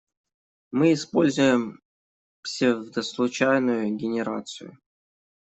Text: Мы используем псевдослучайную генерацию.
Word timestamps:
Мы 0.71 0.93
используем 0.93 1.79
псевдослучайную 2.41 3.95
генерацию. 3.95 4.79